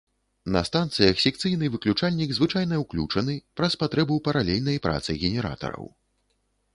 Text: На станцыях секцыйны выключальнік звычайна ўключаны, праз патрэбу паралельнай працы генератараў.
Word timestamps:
На 0.53 0.61
станцыях 0.67 1.19
секцыйны 1.25 1.65
выключальнік 1.75 2.33
звычайна 2.37 2.79
ўключаны, 2.83 3.35
праз 3.61 3.75
патрэбу 3.83 4.17
паралельнай 4.29 4.77
працы 4.87 5.17
генератараў. 5.29 5.85